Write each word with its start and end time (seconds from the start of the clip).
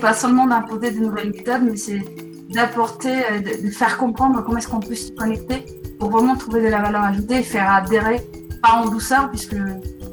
pas 0.00 0.14
seulement 0.14 0.46
d'imposer 0.46 0.92
de 0.92 1.00
nouvelles 1.00 1.30
méthodes, 1.30 1.62
mais 1.62 1.76
c'est 1.76 2.02
d'apporter, 2.48 3.22
euh, 3.30 3.40
de, 3.40 3.70
faire 3.70 3.96
comprendre 3.98 4.42
comment 4.42 4.58
est-ce 4.58 4.68
qu'on 4.68 4.80
peut 4.80 4.94
s'y 4.94 5.14
connecter 5.14 5.64
pour 5.98 6.10
vraiment 6.10 6.36
trouver 6.36 6.62
de 6.62 6.68
la 6.68 6.80
valeur 6.80 7.04
ajoutée 7.04 7.38
et 7.38 7.42
faire 7.42 7.70
adhérer, 7.70 8.20
pas 8.62 8.82
en 8.82 8.88
douceur, 8.88 9.28
puisque 9.28 9.56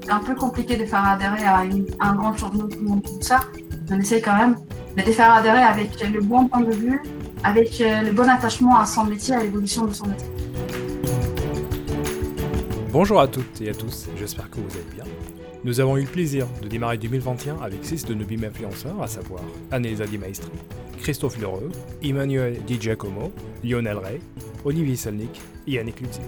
c'est 0.04 0.12
un 0.12 0.20
peu 0.20 0.36
compliqué 0.36 0.76
de 0.76 0.86
faire 0.86 1.04
adhérer 1.06 1.46
à, 1.46 1.64
un 2.02 2.16
grand 2.16 2.36
changement 2.38 2.66
de 2.66 3.02
tout 3.02 3.22
ça. 3.22 3.40
On 3.90 4.00
essaie 4.00 4.22
quand 4.22 4.38
même, 4.38 4.58
mais 4.96 5.04
de 5.04 5.12
faire 5.12 5.34
adhérer 5.34 5.64
avec 5.64 5.90
le 6.04 6.22
bon 6.22 6.48
point 6.48 6.62
de 6.62 6.74
vue, 6.74 7.02
avec 7.44 7.80
euh, 7.82 8.02
le 8.02 8.12
bon 8.12 8.30
attachement 8.30 8.78
à 8.78 8.86
son 8.86 9.06
métier, 9.06 9.36
à 9.36 9.42
l'évolution 9.42 9.86
de 9.86 9.94
son 9.94 10.08
métier. 10.08 10.28
Bonjour 12.92 13.22
à 13.22 13.28
toutes 13.28 13.62
et 13.62 13.70
à 13.70 13.74
tous, 13.74 14.08
j'espère 14.18 14.50
que 14.50 14.58
vous 14.58 14.76
allez 14.76 14.96
bien. 14.96 15.37
Nous 15.64 15.80
avons 15.80 15.98
eu 15.98 16.02
le 16.02 16.08
plaisir 16.08 16.48
de 16.62 16.68
démarrer 16.68 16.98
2021 16.98 17.58
avec 17.62 17.84
six 17.84 18.06
de 18.06 18.14
nos 18.14 18.26
BIM 18.26 18.44
influenceurs, 18.44 19.02
à 19.02 19.08
savoir 19.08 19.42
Annelisa 19.72 20.06
Di 20.06 20.18
Maestri, 20.18 20.52
Christophe 21.00 21.40
Lereux, 21.40 21.72
Emmanuel 22.04 22.58
Di 22.66 22.80
Giacomo, 22.80 23.32
Lionel 23.64 23.98
Rey, 23.98 24.20
Olivier 24.66 24.96
Salnik 24.96 25.42
et 25.68 25.72
Yannick 25.72 26.00
Lutzik. 26.00 26.24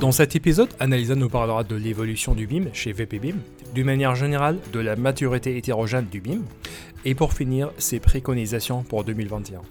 Dans 0.00 0.10
cet 0.10 0.34
épisode, 0.34 0.70
Annalisa 0.80 1.14
nous 1.14 1.28
parlera 1.28 1.62
de 1.62 1.76
l'évolution 1.76 2.34
du 2.34 2.48
BIM 2.48 2.64
chez 2.72 2.92
VPBIM, 2.92 3.36
d'une 3.72 3.86
manière 3.86 4.16
générale 4.16 4.58
de 4.72 4.80
la 4.80 4.96
maturité 4.96 5.56
hétérogène 5.56 6.06
du 6.10 6.20
BIM, 6.20 6.40
et 7.04 7.14
pour 7.14 7.32
finir, 7.32 7.70
ses 7.78 8.00
préconisations 8.00 8.82
pour 8.82 9.04
2021. 9.04 9.62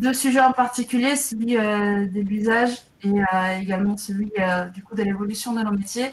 Deux 0.00 0.14
sujets 0.14 0.40
en 0.40 0.52
particulier, 0.52 1.14
celui 1.14 1.58
euh, 1.58 2.06
des 2.06 2.22
l'usage 2.22 2.78
et 3.04 3.20
euh, 3.20 3.58
également 3.60 3.96
celui 3.98 4.32
euh, 4.38 4.64
du 4.66 4.82
coup 4.82 4.94
de 4.94 5.02
l'évolution 5.02 5.52
de 5.52 5.60
nos 5.60 5.72
métiers. 5.72 6.10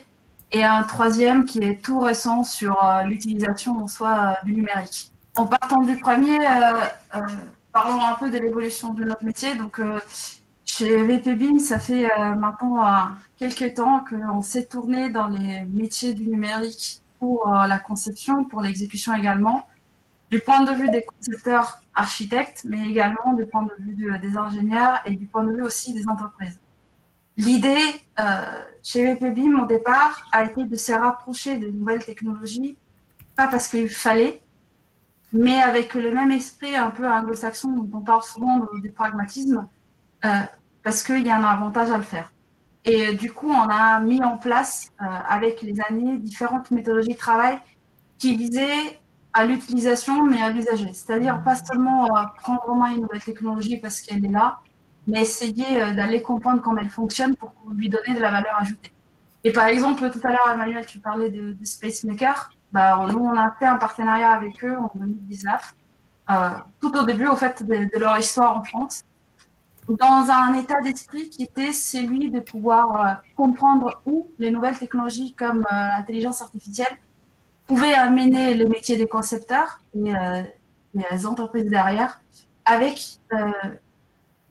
Et 0.52 0.64
un 0.64 0.84
troisième 0.84 1.46
qui 1.46 1.60
est 1.60 1.82
tout 1.82 2.00
récent 2.00 2.44
sur 2.44 2.78
l'utilisation 3.06 3.84
en 3.84 3.88
soi 3.88 4.38
du 4.46 4.54
numérique. 4.54 5.12
En 5.36 5.46
partant 5.46 5.82
du 5.82 5.98
premier, 5.98 6.38
parlons 7.74 8.02
un 8.02 8.14
peu 8.14 8.32
de 8.32 8.38
l'évolution 8.38 8.94
de 8.94 9.04
notre 9.04 9.26
métier. 9.26 9.56
Donc, 9.56 9.82
chez 10.64 11.04
VPBIM, 11.04 11.60
ça 11.60 11.80
fait 11.80 12.08
maintenant 12.38 13.10
quelques 13.38 13.74
temps 13.74 14.06
qu'on 14.10 14.42
s'est 14.42 14.68
tourné 14.68 15.10
dans 15.10 15.28
les 15.28 15.66
métiers 15.66 16.14
du 16.14 16.30
numérique 16.30 17.02
pour 17.20 17.46
la 17.50 17.78
conception, 17.78 18.46
pour 18.46 18.62
l'exécution 18.62 19.14
également 19.14 19.68
du 20.30 20.40
point 20.40 20.64
de 20.64 20.72
vue 20.74 20.90
des 20.90 21.04
concepteurs 21.04 21.82
architectes, 21.96 22.64
mais 22.66 22.90
également 22.90 23.34
du 23.34 23.46
point 23.46 23.64
de 23.64 23.72
vue 23.80 24.20
des 24.20 24.38
ingénieurs 24.38 25.00
et 25.06 25.12
du 25.12 25.26
point 25.26 25.44
de 25.44 25.54
vue 25.54 25.64
aussi 25.64 25.94
des 25.94 26.08
entreprises. 26.08 26.60
L'idée 27.38 27.78
euh, 28.20 28.24
chez 28.82 29.04
VPBIM 29.04 29.62
au 29.62 29.66
départ 29.68 30.28
a 30.32 30.46
été 30.46 30.64
de 30.64 30.76
se 30.76 30.92
rapprocher 30.92 31.58
de 31.58 31.68
nouvelles 31.68 32.04
technologies, 32.04 32.78
pas 33.36 33.48
parce 33.48 33.68
qu'il 33.68 33.90
fallait, 33.90 34.42
mais 35.32 35.62
avec 35.62 35.94
le 35.94 36.12
même 36.12 36.32
esprit 36.32 36.76
un 36.76 36.90
peu 36.90 37.08
anglo-saxon 37.08 37.70
dont 37.70 38.00
on 38.00 38.02
parle 38.02 38.24
souvent 38.24 38.68
du 38.82 38.92
pragmatisme, 38.92 39.68
euh, 40.26 40.30
parce 40.84 41.04
qu'il 41.04 41.26
y 41.26 41.30
a 41.30 41.38
un 41.38 41.44
avantage 41.44 41.92
à 41.92 41.98
le 41.98 42.04
faire. 42.04 42.32
Et 42.86 43.14
du 43.14 43.32
coup, 43.32 43.52
on 43.52 43.70
a 43.70 44.00
mis 44.00 44.24
en 44.24 44.38
place 44.38 44.92
euh, 45.02 45.06
avec 45.06 45.62
les 45.62 45.80
années 45.82 46.18
différentes 46.18 46.72
méthodologies 46.72 47.14
de 47.14 47.18
travail 47.18 47.60
qui 48.18 48.36
visaient 48.36 49.00
à 49.38 49.46
l'utilisation, 49.46 50.24
mais 50.24 50.42
à 50.42 50.50
l'usager. 50.50 50.92
C'est-à-dire 50.94 51.44
pas 51.44 51.56
seulement 51.56 52.06
euh, 52.06 52.24
prendre 52.42 52.68
en 52.68 52.76
main 52.76 52.90
une 52.90 53.02
nouvelle 53.02 53.24
technologie 53.24 53.78
parce 53.78 54.02
qu'elle 54.02 54.26
est 54.26 54.30
là, 54.30 54.60
mais 55.06 55.22
essayer 55.22 55.80
euh, 55.80 55.94
d'aller 55.94 56.24
comprendre 56.24 56.60
comment 56.64 56.82
elle 56.82 56.90
fonctionne 56.90 57.36
pour 57.36 57.54
lui 57.72 57.88
donner 57.88 58.16
de 58.16 58.20
la 58.20 58.32
valeur 58.32 58.56
ajoutée. 58.60 58.92
Et 59.44 59.52
par 59.52 59.68
exemple, 59.68 60.10
tout 60.10 60.20
à 60.24 60.30
l'heure, 60.30 60.50
Emmanuel, 60.52 60.88
tu 60.88 60.98
parlais 60.98 61.30
de, 61.30 61.54
de 61.54 61.66
SpaceMaker. 61.66 62.50
Bah, 62.72 63.06
nous, 63.12 63.20
on 63.20 63.38
a 63.38 63.52
fait 63.60 63.68
un 63.68 63.76
partenariat 63.76 64.32
avec 64.32 64.64
eux 64.64 64.76
en 64.76 64.92
2019, 64.96 65.76
euh, 66.32 66.50
tout 66.82 66.98
au 66.98 67.04
début, 67.04 67.28
au 67.28 67.36
fait, 67.36 67.64
de, 67.64 68.00
leur 68.00 68.18
histoire 68.18 68.58
en 68.58 68.64
France, 68.64 69.04
dans 69.88 70.32
un 70.32 70.56
état 70.56 70.82
d'esprit 70.82 71.30
qui 71.30 71.44
était 71.44 71.74
celui 71.74 72.32
de 72.32 72.40
pouvoir 72.40 73.22
comprendre 73.36 74.02
où 74.08 74.32
les 74.40 74.50
nouvelles 74.50 74.78
technologies 74.78 75.34
comme 75.34 75.66
l'intelligence 75.72 76.42
artificielle 76.42 76.98
pouvait 77.68 77.94
amener 77.94 78.54
le 78.54 78.68
métier 78.68 78.96
des 78.98 79.08
concepteurs 79.08 79.82
et, 79.94 80.16
euh, 80.16 80.42
les 80.94 81.26
entreprises 81.28 81.70
derrière 81.70 82.22
avec 82.66 83.20
euh, 83.34 83.52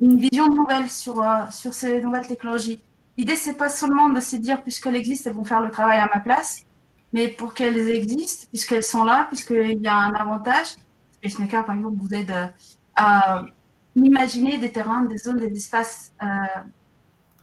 une 0.01 0.19
vision 0.19 0.49
nouvelle 0.49 0.89
sur, 0.89 1.21
euh, 1.21 1.45
sur 1.51 1.75
ces 1.75 2.01
nouvelles 2.01 2.27
technologies. 2.27 2.81
L'idée, 3.17 3.37
c'est 3.37 3.55
pas 3.55 3.71
seulement 3.71 4.11
de 4.11 4.21
se 4.21 4.37
dire, 4.37 4.63
puisqu'elles 4.63 4.97
existent, 4.97 5.31
elles 5.31 5.37
vont 5.37 5.45
faire 5.45 5.63
le 5.63 5.71
travail 5.71 5.99
à 5.99 6.09
ma 6.15 6.21
place, 6.21 6.65
mais 7.13 7.29
pour 7.29 7.55
qu'elles 7.55 7.89
existent, 7.89 8.47
puisqu'elles 8.51 8.83
sont 8.83 9.05
là, 9.05 9.27
puisqu'il 9.29 9.83
y 9.83 9.89
a 9.89 9.97
un 9.97 10.13
avantage. 10.13 10.77
SpaceMaker, 11.13 11.65
par 11.65 11.75
exemple, 11.75 11.97
vous 11.99 12.15
aide 12.15 12.53
à 12.95 13.45
imaginer 13.97 14.59
des 14.59 14.71
terrains, 14.71 15.03
des 15.03 15.17
zones, 15.17 15.39
des 15.39 15.57
espaces, 15.57 16.13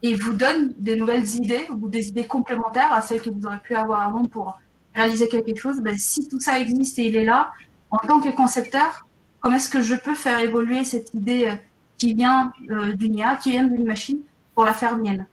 et 0.03 0.13
vous 0.13 0.33
donne 0.33 0.73
des 0.77 0.95
nouvelles 0.95 1.27
idées 1.35 1.65
ou 1.71 1.87
des 1.87 2.09
idées 2.09 2.27
complémentaires 2.27 2.93
à 2.93 3.01
celles 3.01 3.21
que 3.21 3.31
vous 3.31 3.45
aurez 3.47 3.59
pu 3.59 3.73
avoir 3.73 4.01
avant 4.01 4.25
pour 4.25 4.59
réaliser 4.95 5.27
quelque 5.27 5.59
chose, 5.59 5.79
ben, 5.81 5.97
si 5.97 6.27
tout 6.27 6.39
ça 6.39 6.59
existe 6.59 6.99
et 6.99 7.07
il 7.07 7.15
est 7.15 7.25
là, 7.25 7.51
en 7.91 7.97
tant 7.97 8.19
que 8.19 8.29
concepteur, 8.29 9.07
comment 9.39 9.55
est-ce 9.55 9.69
que 9.69 9.81
je 9.81 9.95
peux 9.95 10.15
faire 10.15 10.39
évoluer 10.39 10.83
cette 10.83 11.13
idée 11.13 11.47
euh, 11.47 11.55
qui 11.97 12.13
vient 12.13 12.53
euh, 12.69 12.93
d'une 12.93 13.15
IA, 13.15 13.35
qui 13.35 13.51
vient 13.51 13.65
d'une 13.65 13.85
machine, 13.85 14.19
pour 14.55 14.65
la 14.65 14.73
faire 14.73 14.97
mienne 14.97 15.25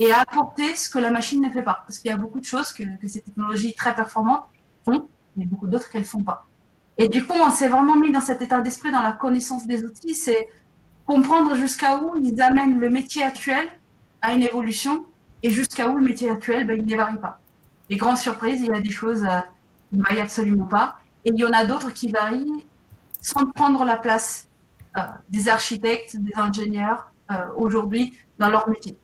et 0.00 0.12
apporter 0.12 0.76
ce 0.76 0.88
que 0.88 0.98
la 0.98 1.10
machine 1.10 1.42
ne 1.42 1.50
fait 1.50 1.62
pas? 1.62 1.84
Parce 1.86 1.98
qu'il 1.98 2.10
y 2.10 2.14
a 2.14 2.16
beaucoup 2.16 2.40
de 2.40 2.44
choses 2.44 2.72
que, 2.72 2.84
ces 3.06 3.20
technologies 3.20 3.74
très 3.74 3.94
performantes 3.94 4.44
font, 4.84 5.08
mais 5.36 5.44
beaucoup 5.44 5.66
d'autres 5.66 5.90
qu'elles 5.90 6.02
ne 6.02 6.06
font 6.06 6.22
pas. 6.22 6.46
Et 6.96 7.08
du 7.08 7.24
coup, 7.24 7.36
on 7.40 7.50
s'est 7.50 7.68
vraiment 7.68 7.96
mis 7.96 8.10
dans 8.10 8.20
cet 8.20 8.42
état 8.42 8.60
d'esprit, 8.60 8.90
dans 8.90 9.02
la 9.02 9.12
connaissance 9.12 9.66
des 9.66 9.84
outils, 9.84 10.14
c'est 10.14 10.48
comprendre 11.06 11.54
jusqu'à 11.56 12.02
où 12.02 12.16
ils 12.16 12.40
amènent 12.40 12.78
le 12.78 12.90
métier 12.90 13.22
actuel 13.22 13.68
à 14.20 14.34
une 14.34 14.42
évolution 14.42 15.06
et 15.42 15.50
jusqu'à 15.50 15.88
où 15.88 15.96
le 15.96 16.04
métier 16.04 16.28
actuel, 16.28 16.66
ben, 16.66 16.78
il 16.78 16.84
ne 16.84 16.96
varie 16.96 17.18
pas. 17.18 17.40
Les 17.90 17.96
grandes 17.96 18.18
surprises, 18.18 18.60
il 18.60 18.66
y 18.66 18.72
a 18.72 18.80
des 18.80 18.90
choses 18.90 19.24
euh, 19.24 19.40
qui 19.88 19.96
ne 19.96 20.02
varient 20.02 20.20
absolument 20.20 20.66
pas. 20.66 20.98
Et 21.24 21.30
il 21.30 21.38
y 21.38 21.44
en 21.44 21.52
a 21.52 21.64
d'autres 21.64 21.92
qui 21.92 22.10
varient 22.10 22.64
sans 23.20 23.46
prendre 23.46 23.84
la 23.84 23.96
place 23.96 24.48
euh, 24.96 25.02
des 25.30 25.48
architectes, 25.48 26.16
des 26.16 26.32
ingénieurs 26.36 27.10
euh, 27.30 27.34
aujourd'hui 27.56 28.14
dans 28.38 28.50
leur 28.50 28.68
métier. 28.68 28.96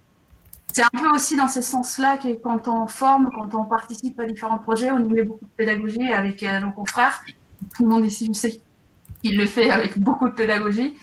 C'est 0.73 0.83
un 0.83 0.99
peu 0.99 1.09
aussi 1.11 1.37
dans 1.37 1.49
ce 1.49 1.63
sens-là 1.63 2.19
que 2.19 2.35
quand 2.35 2.69
on 2.69 2.87
forme, 2.87 3.31
quand 3.33 3.55
on 3.55 3.65
participe 3.65 4.19
à 4.19 4.27
différents 4.27 4.59
projets, 4.59 4.91
on 4.91 4.99
y 4.99 5.13
met 5.13 5.23
beaucoup 5.23 5.45
de 5.45 5.51
pédagogie 5.57 6.13
avec 6.13 6.43
nos 6.43 6.73
confrères. 6.73 7.23
Tout 7.77 7.85
le 7.85 7.89
monde 7.89 8.05
ici 8.05 8.35
sait 8.35 8.61
qu'il 9.23 9.37
le 9.37 9.47
fait 9.47 9.71
avec 9.71 9.99
beaucoup 9.99 10.29
de 10.29 10.35
pédagogie. 10.35 10.97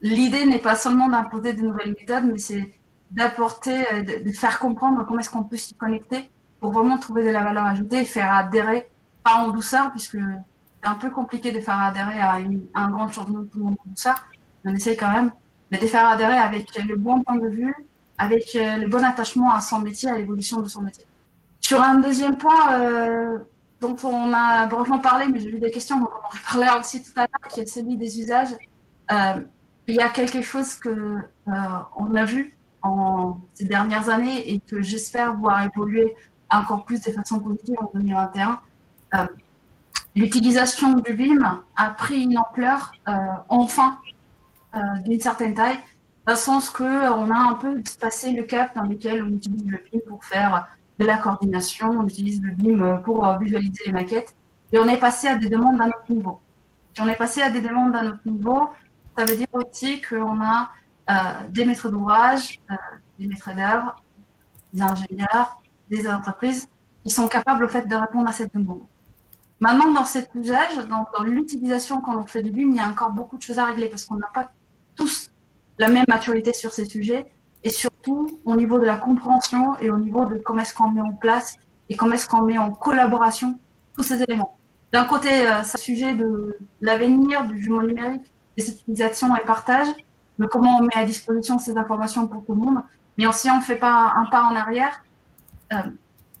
L'idée 0.00 0.46
n'est 0.46 0.58
pas 0.58 0.76
seulement 0.76 1.08
d'imposer 1.08 1.52
de 1.52 1.60
nouvelles 1.60 1.90
méthodes, 1.90 2.24
mais 2.24 2.38
c'est 2.38 2.72
d'apporter, 3.10 3.84
de, 4.02 4.32
faire 4.32 4.58
comprendre 4.58 5.04
comment 5.06 5.20
est-ce 5.20 5.28
qu'on 5.28 5.44
peut 5.44 5.58
s'y 5.58 5.74
connecter 5.74 6.30
pour 6.62 6.70
vraiment 6.70 6.96
trouver 6.96 7.24
de 7.24 7.30
la 7.30 7.42
valeur 7.42 7.64
ajoutée 7.66 8.04
faire 8.04 8.32
adhérer, 8.32 8.88
pas 9.24 9.34
en 9.34 9.48
douceur, 9.48 9.90
puisque 9.90 10.12
c'est 10.12 10.88
un 10.88 10.94
peu 10.94 11.10
compliqué 11.10 11.50
de 11.50 11.60
faire 11.60 11.78
adhérer 11.78 12.20
à, 12.20 12.38
un 12.74 12.90
grand 12.90 13.10
changement 13.10 13.40
de 13.40 13.46
tout 13.46 13.58
le 13.58 13.64
monde 13.64 13.76
en 13.84 13.90
douceur. 13.90 14.24
On 14.64 14.72
essaie 14.72 14.96
quand 14.96 15.10
même, 15.10 15.32
mais 15.72 15.78
de 15.78 15.86
faire 15.88 16.08
adhérer 16.08 16.38
avec 16.38 16.68
le 16.78 16.94
bon 16.96 17.20
point 17.22 17.34
de 17.36 17.48
vue, 17.48 17.74
avec 18.16 18.54
euh, 18.54 18.76
le 18.76 18.86
bon 18.86 19.04
attachement 19.04 19.52
à 19.52 19.60
son 19.60 19.80
métier, 19.80 20.08
à 20.08 20.16
l'évolution 20.16 20.60
de 20.60 20.68
son 20.68 20.82
métier. 20.82 21.04
Sur 21.60 21.82
un 21.82 21.96
deuxième 21.96 22.36
point 22.36 22.72
euh, 22.74 23.38
dont 23.80 23.96
on 24.04 24.32
a 24.32 24.66
brièvement 24.66 25.00
parlé, 25.00 25.26
mais 25.26 25.40
j'ai 25.40 25.48
eu 25.48 25.58
des 25.58 25.72
questions, 25.72 25.96
on 25.96 26.04
en 26.04 26.40
parlait 26.48 26.80
aussi 26.80 27.02
tout 27.02 27.12
à 27.16 27.22
l'heure, 27.22 27.52
qui 27.52 27.60
est 27.60 27.66
celui 27.66 27.96
des 27.96 28.20
usages. 28.20 28.54
Euh, 29.10 29.40
il 29.88 29.96
y 29.96 30.00
a 30.00 30.10
quelque 30.10 30.42
chose 30.42 30.76
que 30.76 30.88
euh, 30.88 31.52
on 31.96 32.14
a 32.14 32.24
vu 32.24 32.56
en 32.82 33.38
ces 33.54 33.64
dernières 33.64 34.08
années 34.08 34.52
et 34.52 34.60
que 34.60 34.80
j'espère 34.80 35.34
voir 35.34 35.64
évoluer 35.64 36.14
encore 36.58 36.84
plus 36.84 37.00
de 37.00 37.10
façon 37.10 37.40
positive 37.40 37.76
en 37.80 37.90
2021. 37.94 38.60
Euh, 39.14 39.26
l'utilisation 40.14 40.94
du 40.94 41.12
BIM 41.14 41.62
a 41.76 41.90
pris 41.90 42.22
une 42.22 42.38
ampleur 42.38 42.92
euh, 43.08 43.12
enfin 43.48 43.98
euh, 44.74 44.78
d'une 45.04 45.20
certaine 45.20 45.54
taille, 45.54 45.78
dans 46.26 46.32
le 46.32 46.38
sens 46.38 46.70
qu'on 46.70 46.84
a 47.30 47.38
un 47.38 47.54
peu 47.54 47.82
passé 48.00 48.32
le 48.32 48.44
cap 48.44 48.74
dans 48.74 48.84
lequel 48.84 49.22
on 49.22 49.28
utilise 49.28 49.66
le 49.66 49.78
BIM 49.78 50.00
pour 50.08 50.24
faire 50.24 50.68
de 50.98 51.06
la 51.06 51.16
coordination, 51.16 51.90
on 51.90 52.06
utilise 52.06 52.40
le 52.42 52.52
BIM 52.52 52.98
pour 53.02 53.26
visualiser 53.38 53.84
les 53.86 53.92
maquettes, 53.92 54.34
et 54.72 54.78
on 54.78 54.86
est 54.88 54.98
passé 54.98 55.28
à 55.28 55.36
des 55.36 55.48
demandes 55.48 55.78
d'un 55.78 55.88
autre 55.88 56.04
niveau. 56.10 56.40
Si 56.94 57.00
on 57.00 57.08
est 57.08 57.16
passé 57.16 57.42
à 57.42 57.50
des 57.50 57.60
demandes 57.60 57.92
d'un 57.92 58.08
autre 58.08 58.20
niveau, 58.24 58.70
ça 59.16 59.24
veut 59.24 59.36
dire 59.36 59.48
aussi 59.52 60.00
qu'on 60.00 60.40
a 60.42 60.70
des 61.48 61.64
maîtres 61.64 61.90
d'ouvrage, 61.90 62.60
des 63.18 63.26
maîtres 63.26 63.54
d'œuvre, 63.54 63.96
des 64.72 64.82
ingénieurs, 64.82 65.61
des 65.90 66.08
entreprises 66.08 66.68
qui 67.04 67.10
sont 67.10 67.28
capables 67.28 67.64
au 67.64 67.68
fait 67.68 67.86
de 67.86 67.94
répondre 67.94 68.28
à 68.28 68.32
cette 68.32 68.54
demande. 68.54 68.82
Maintenant, 69.60 69.92
dans 69.92 70.04
cet 70.04 70.34
usage, 70.34 70.76
dans, 70.88 71.06
l'utilisation 71.24 72.00
quand 72.00 72.16
on 72.16 72.26
fait 72.26 72.42
du 72.42 72.50
BIM, 72.50 72.70
il 72.70 72.76
y 72.76 72.80
a 72.80 72.88
encore 72.88 73.10
beaucoup 73.10 73.36
de 73.36 73.42
choses 73.42 73.58
à 73.58 73.66
régler 73.66 73.88
parce 73.88 74.04
qu'on 74.04 74.16
n'a 74.16 74.30
pas 74.32 74.50
tous 74.96 75.30
la 75.78 75.88
même 75.88 76.04
maturité 76.08 76.52
sur 76.52 76.72
ces 76.72 76.84
sujets. 76.84 77.26
et 77.64 77.70
surtout 77.70 78.40
au 78.44 78.56
niveau 78.56 78.80
de 78.80 78.84
la 78.84 78.96
compréhension 78.96 79.78
et 79.78 79.88
au 79.88 79.96
niveau 79.96 80.24
de 80.26 80.36
comment 80.36 80.62
est-ce 80.62 80.74
qu'on 80.74 80.90
met 80.90 81.00
en 81.00 81.12
place 81.12 81.56
et 81.88 81.96
comment 81.96 82.14
est-ce 82.14 82.28
qu'on 82.28 82.42
met 82.42 82.58
en 82.58 82.72
collaboration 82.72 83.58
tous 83.94 84.02
ces 84.02 84.22
éléments. 84.22 84.58
D'un 84.92 85.04
côté, 85.04 85.28
c'est 85.28 85.46
un 85.46 85.78
sujet 85.78 86.14
de 86.14 86.58
l'avenir, 86.80 87.44
du 87.44 87.62
jumeau 87.62 87.82
numérique, 87.82 88.30
des 88.56 88.68
utilisations 88.68 89.34
et 89.36 89.40
partage, 89.40 89.88
de 90.38 90.46
comment 90.46 90.78
on 90.78 90.82
met 90.82 90.96
à 90.96 91.04
disposition 91.04 91.58
ces 91.58 91.76
informations 91.76 92.26
pour 92.26 92.44
tout 92.44 92.54
le 92.54 92.60
monde. 92.60 92.82
Mais 93.16 93.26
aussi, 93.26 93.50
on 93.50 93.58
ne 93.58 93.62
fait 93.62 93.76
pas 93.76 94.12
un 94.16 94.26
pas 94.26 94.42
en 94.42 94.56
arrière. 94.56 95.04
Euh, 95.72 95.76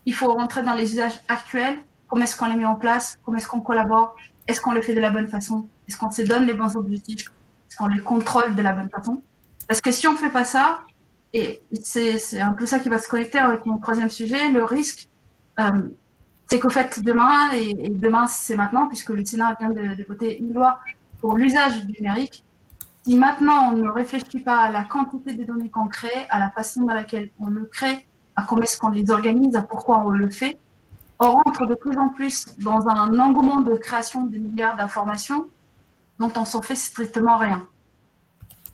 il 0.04 0.14
faut 0.14 0.32
rentrer 0.32 0.62
dans 0.62 0.74
les 0.74 0.92
usages 0.92 1.20
actuels. 1.28 1.78
Comment 2.08 2.24
est-ce 2.24 2.36
qu'on 2.36 2.46
les 2.46 2.56
met 2.56 2.64
en 2.64 2.74
place? 2.74 3.18
Comment 3.24 3.38
est-ce 3.38 3.48
qu'on 3.48 3.60
collabore? 3.60 4.16
Est-ce 4.46 4.60
qu'on 4.60 4.72
le 4.72 4.82
fait 4.82 4.94
de 4.94 5.00
la 5.00 5.10
bonne 5.10 5.28
façon? 5.28 5.68
Est-ce 5.88 5.96
qu'on 5.96 6.10
se 6.10 6.22
donne 6.22 6.46
les 6.46 6.54
bons 6.54 6.76
objectifs? 6.76 7.26
Est-ce 7.68 7.76
qu'on 7.76 7.86
les 7.86 8.00
contrôle 8.00 8.54
de 8.54 8.62
la 8.62 8.72
bonne 8.72 8.90
façon? 8.90 9.22
Parce 9.68 9.80
que 9.80 9.92
si 9.92 10.06
on 10.08 10.12
ne 10.12 10.18
fait 10.18 10.30
pas 10.30 10.44
ça, 10.44 10.80
et 11.32 11.62
c'est 11.82 12.40
un 12.40 12.52
peu 12.52 12.66
ça 12.66 12.78
qui 12.78 12.88
va 12.88 12.98
se 12.98 13.08
connecter 13.08 13.38
avec 13.38 13.64
mon 13.64 13.78
troisième 13.78 14.10
sujet, 14.10 14.50
le 14.50 14.64
risque, 14.64 15.08
euh, 15.60 15.88
c'est 16.48 16.58
qu'au 16.58 16.68
fait, 16.68 17.00
demain, 17.02 17.52
et, 17.52 17.88
demain 17.88 18.26
c'est 18.26 18.56
maintenant, 18.56 18.88
puisque 18.88 19.10
le 19.10 19.24
Sénat 19.24 19.56
vient 19.58 19.70
de, 19.70 19.94
de 19.94 20.04
voter 20.04 20.38
une 20.38 20.52
loi 20.52 20.80
pour 21.20 21.36
l'usage 21.36 21.86
du 21.86 21.92
numérique, 21.92 22.44
si 23.04 23.16
maintenant 23.16 23.70
on 23.72 23.76
ne 23.76 23.88
réfléchit 23.88 24.40
pas 24.40 24.58
à 24.58 24.70
la 24.70 24.84
quantité 24.84 25.32
des 25.32 25.44
données 25.44 25.70
qu'on 25.70 25.88
crée, 25.88 26.26
à 26.28 26.38
la 26.38 26.50
façon 26.50 26.82
dans 26.82 26.94
laquelle 26.94 27.30
on 27.38 27.46
le 27.46 27.64
crée, 27.64 28.06
à 28.36 28.44
comment 28.44 28.62
est-ce 28.62 28.78
qu'on 28.78 28.90
les 28.90 29.10
organise, 29.10 29.54
à 29.56 29.62
pourquoi 29.62 29.98
on 29.98 30.10
le 30.10 30.30
fait, 30.30 30.58
on 31.18 31.32
rentre 31.32 31.66
de 31.66 31.74
plus 31.74 31.96
en 31.98 32.08
plus 32.08 32.46
dans 32.58 32.88
un 32.88 33.18
engouement 33.18 33.60
de 33.60 33.74
création 33.76 34.24
de 34.24 34.38
milliards 34.38 34.76
d'informations 34.76 35.46
dont 36.18 36.32
on 36.36 36.44
s'en 36.44 36.62
fait 36.62 36.74
strictement 36.74 37.36
rien. 37.36 37.66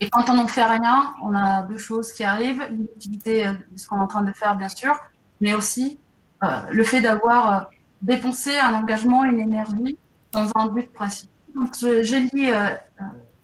Et 0.00 0.08
quand 0.10 0.30
on 0.30 0.34
n'en 0.34 0.46
fait 0.46 0.64
rien, 0.64 1.14
on 1.22 1.34
a 1.34 1.62
deux 1.62 1.78
choses 1.78 2.12
qui 2.12 2.24
arrivent. 2.24 2.62
L'utilité 2.70 3.46
de 3.46 3.76
ce 3.76 3.88
qu'on 3.88 3.96
est 3.96 4.02
en 4.02 4.06
train 4.06 4.22
de 4.22 4.32
faire, 4.32 4.54
bien 4.56 4.68
sûr, 4.68 4.94
mais 5.40 5.54
aussi 5.54 5.98
euh, 6.44 6.60
le 6.70 6.84
fait 6.84 7.00
d'avoir 7.00 7.52
euh, 7.52 7.64
dépensé 8.02 8.56
un 8.58 8.74
engagement, 8.74 9.24
une 9.24 9.40
énergie 9.40 9.98
dans 10.32 10.50
un 10.54 10.68
but 10.68 10.92
précis. 10.92 11.28
Donc, 11.54 11.74
j'ai 11.80 12.28
euh, 12.54 12.70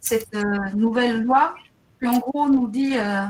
cette 0.00 0.34
euh, 0.34 0.70
nouvelle 0.74 1.24
loi 1.24 1.54
qui 1.98 2.06
en 2.06 2.18
gros 2.18 2.48
nous 2.48 2.68
dit 2.68 2.96
euh, 2.96 3.24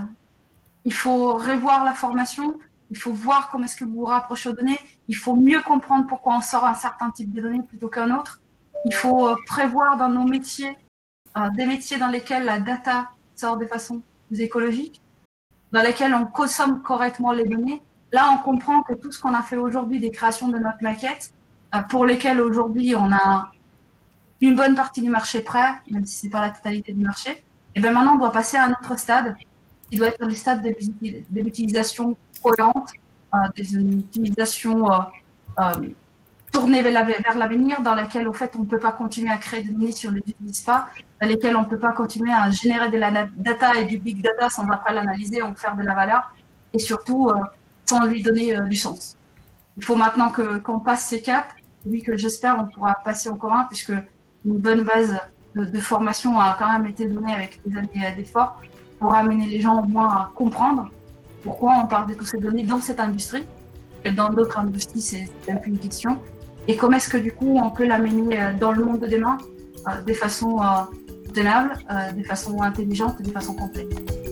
il 0.84 0.92
faut 0.92 1.34
revoir 1.34 1.84
la 1.84 1.94
formation, 1.94 2.58
il 2.90 2.96
faut 2.96 3.12
voir 3.12 3.50
comment 3.50 3.64
est-ce 3.64 3.76
que 3.76 3.84
vous 3.84 4.00
vous 4.00 4.04
rapprochez 4.04 4.48
aux 4.48 4.52
données, 4.52 4.78
il 5.08 5.16
faut 5.16 5.36
mieux 5.36 5.60
comprendre 5.62 6.06
pourquoi 6.06 6.36
on 6.36 6.40
sort 6.40 6.64
un 6.64 6.74
certain 6.74 7.10
type 7.10 7.32
de 7.32 7.40
données 7.40 7.62
plutôt 7.62 7.88
qu'un 7.88 8.16
autre, 8.16 8.40
il 8.84 8.94
faut 8.94 9.28
euh, 9.28 9.36
prévoir 9.46 9.96
dans 9.96 10.08
nos 10.08 10.24
métiers 10.24 10.76
des 11.54 11.66
métiers 11.66 11.98
dans 11.98 12.08
lesquels 12.08 12.44
la 12.44 12.60
data 12.60 13.10
sort 13.34 13.56
de 13.56 13.66
façon 13.66 14.02
plus 14.28 14.40
écologique, 14.40 15.00
dans 15.72 15.82
lesquels 15.82 16.14
on 16.14 16.26
consomme 16.26 16.82
correctement 16.82 17.32
les 17.32 17.44
données. 17.44 17.82
Là, 18.12 18.30
on 18.32 18.38
comprend 18.38 18.82
que 18.82 18.94
tout 18.94 19.10
ce 19.10 19.20
qu'on 19.20 19.34
a 19.34 19.42
fait 19.42 19.56
aujourd'hui 19.56 19.98
des 19.98 20.10
créations 20.10 20.48
de 20.48 20.58
notre 20.58 20.82
maquette, 20.82 21.32
pour 21.88 22.06
lesquelles 22.06 22.40
aujourd'hui 22.40 22.94
on 22.94 23.10
a 23.10 23.50
une 24.40 24.54
bonne 24.54 24.76
partie 24.76 25.02
du 25.02 25.10
marché 25.10 25.40
prêt, 25.40 25.72
même 25.90 26.06
si 26.06 26.20
ce 26.20 26.26
n'est 26.26 26.30
pas 26.30 26.40
la 26.40 26.50
totalité 26.50 26.92
du 26.92 27.02
marché, 27.02 27.42
et 27.74 27.80
bien 27.80 27.90
maintenant 27.90 28.14
on 28.14 28.18
doit 28.18 28.30
passer 28.30 28.56
à 28.56 28.66
un 28.66 28.70
autre 28.70 28.96
stade, 28.96 29.36
qui 29.90 29.96
doit 29.96 30.08
être 30.08 30.24
le 30.24 30.34
stade 30.34 30.62
de, 30.62 31.40
l'utilisation 31.40 32.16
euh, 32.46 33.36
des 33.56 33.76
utilisations 33.76 34.90
euh, 34.90 34.98
euh, 35.58 35.88
tournées 36.52 36.82
vers 36.82 37.36
l'avenir, 37.36 37.80
dans 37.82 37.94
laquelle 37.94 38.28
au 38.28 38.32
fait 38.32 38.52
on 38.56 38.60
ne 38.60 38.66
peut 38.66 38.78
pas 38.78 38.92
continuer 38.92 39.30
à 39.30 39.38
créer 39.38 39.62
des 39.62 39.70
données 39.70 39.86
les 39.88 40.18
utilise 40.18 40.60
pas, 40.60 40.88
dans 41.20 41.26
lesquelles 41.26 41.56
on 41.56 41.62
ne 41.62 41.66
peut 41.66 41.78
pas 41.78 41.92
continuer 41.92 42.32
à 42.32 42.50
générer 42.50 42.90
de 42.90 42.98
la 42.98 43.26
data 43.36 43.74
et 43.74 43.86
du 43.86 43.98
big 43.98 44.22
data 44.22 44.48
sans 44.50 44.68
après 44.70 44.94
l'analyser, 44.94 45.42
en 45.42 45.54
faire 45.54 45.74
de 45.74 45.82
la 45.82 45.94
valeur, 45.94 46.34
et 46.72 46.78
surtout 46.78 47.32
sans 47.86 48.04
lui 48.04 48.22
donner 48.22 48.56
du 48.68 48.76
sens. 48.76 49.16
Il 49.76 49.84
faut 49.84 49.96
maintenant 49.96 50.30
qu'on 50.62 50.78
passe 50.78 51.06
ces 51.06 51.20
caps, 51.20 51.48
oui 51.86 52.02
que 52.02 52.16
j'espère 52.16 52.56
on 52.60 52.66
pourra 52.66 52.94
passer 53.04 53.28
au 53.28 53.34
commun, 53.34 53.66
puisque 53.68 53.92
une 54.44 54.58
bonne 54.58 54.82
base 54.82 55.18
de, 55.56 55.80
formation 55.80 56.38
a 56.38 56.56
quand 56.56 56.72
même 56.72 56.86
été 56.86 57.08
donnée 57.08 57.34
avec 57.34 57.60
des 57.66 57.76
années 57.76 58.14
d'efforts 58.16 58.60
pour 59.00 59.12
amener 59.12 59.46
les 59.46 59.60
gens 59.60 59.82
au 59.82 59.86
moins 59.86 60.08
à 60.08 60.32
comprendre 60.36 60.88
pourquoi 61.44 61.74
on 61.82 61.86
parle 61.86 62.08
de 62.08 62.14
toutes 62.14 62.26
ces 62.26 62.38
données 62.38 62.64
dans 62.64 62.80
cette 62.80 62.98
industrie. 62.98 63.44
Et 64.04 64.10
dans 64.10 64.30
d'autres 64.30 64.58
industries, 64.58 65.00
c'est 65.00 65.28
une 65.66 65.78
question. 65.78 66.18
Et 66.66 66.76
comment 66.76 66.96
est-ce 66.96 67.10
que 67.10 67.18
du 67.18 67.32
coup 67.32 67.58
on 67.62 67.70
peut 67.70 67.86
l'amener 67.86 68.40
euh, 68.40 68.52
dans 68.58 68.72
le 68.72 68.84
monde 68.84 69.00
de 69.00 69.06
demain 69.06 69.36
euh, 69.86 70.00
de 70.00 70.14
façon 70.14 70.60
euh, 70.60 70.64
soutenable, 71.26 71.72
de 72.16 72.22
façon 72.22 72.62
intelligente, 72.62 73.20
de 73.20 73.30
façon 73.30 73.54
complète? 73.54 74.23